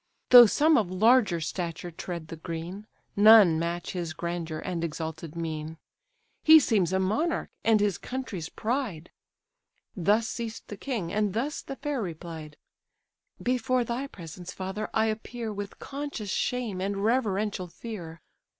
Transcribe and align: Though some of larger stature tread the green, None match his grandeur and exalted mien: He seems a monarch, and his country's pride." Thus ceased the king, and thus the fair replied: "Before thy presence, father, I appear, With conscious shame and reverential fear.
Though 0.31 0.47
some 0.47 0.79
of 0.79 0.89
larger 0.89 1.39
stature 1.39 1.91
tread 1.91 2.29
the 2.29 2.35
green, 2.35 2.87
None 3.15 3.59
match 3.59 3.91
his 3.91 4.13
grandeur 4.13 4.57
and 4.57 4.83
exalted 4.83 5.35
mien: 5.35 5.77
He 6.41 6.59
seems 6.59 6.91
a 6.91 6.97
monarch, 6.97 7.51
and 7.63 7.79
his 7.79 7.99
country's 7.99 8.49
pride." 8.49 9.11
Thus 9.95 10.27
ceased 10.27 10.69
the 10.69 10.75
king, 10.77 11.13
and 11.13 11.35
thus 11.35 11.61
the 11.61 11.75
fair 11.75 12.01
replied: 12.01 12.57
"Before 13.39 13.83
thy 13.83 14.07
presence, 14.07 14.51
father, 14.51 14.89
I 14.91 15.05
appear, 15.05 15.53
With 15.53 15.77
conscious 15.77 16.31
shame 16.31 16.81
and 16.81 17.05
reverential 17.05 17.67
fear. 17.67 18.23